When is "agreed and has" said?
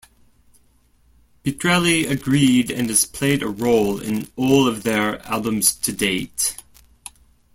2.09-3.05